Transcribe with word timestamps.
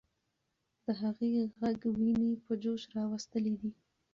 د 0.85 0.87
هغې 1.01 1.29
ږغ 1.71 1.83
ويني 1.97 2.31
په 2.45 2.51
جوش 2.63 2.81
راوستلې 2.97 3.53
دي. 3.61 3.71